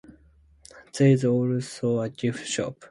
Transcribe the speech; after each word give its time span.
There 0.97 1.09
is 1.09 1.23
also 1.23 1.99
a 1.99 2.09
gift 2.09 2.47
shop. 2.47 2.75